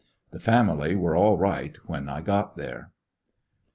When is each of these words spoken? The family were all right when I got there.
The 0.31 0.39
family 0.39 0.95
were 0.95 1.15
all 1.15 1.37
right 1.37 1.77
when 1.85 2.09
I 2.09 2.21
got 2.21 2.57
there. 2.57 2.91